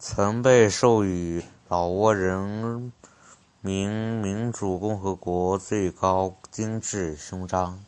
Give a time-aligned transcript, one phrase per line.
[0.00, 2.92] 曾被授予老挝人
[3.60, 7.80] 民民主共和国最高金质勋章。